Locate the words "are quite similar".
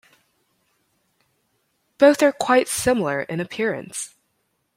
2.23-3.21